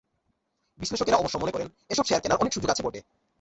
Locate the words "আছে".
2.69-2.83